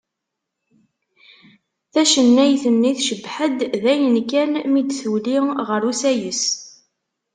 [1.93, 6.43] Tacennayt-nni tcebbeḥ-d dayen kan mi d-tuli ɣer usayes.